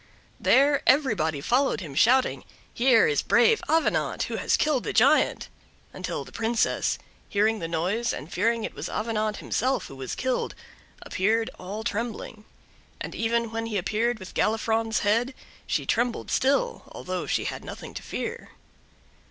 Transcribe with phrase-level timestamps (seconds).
[0.39, 5.47] There everybody followed him, shouting: "Here is brave Avenant, who has killed the giant,"
[5.93, 6.97] until the Princess,
[7.29, 10.55] hearing the noise, and fearing it was Avenant himself who was killed,
[11.03, 12.45] appeared, all trembling;
[12.99, 15.35] and even when he appeared with Galifron's head,
[15.67, 18.49] she trembled still, although she had nothing to fear.